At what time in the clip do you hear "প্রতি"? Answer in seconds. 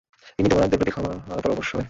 0.79-0.91